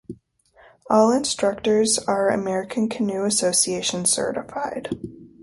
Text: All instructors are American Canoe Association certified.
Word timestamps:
All 0.89 1.11
instructors 1.11 1.99
are 1.99 2.29
American 2.29 2.89
Canoe 2.89 3.23
Association 3.23 4.05
certified. 4.05 4.89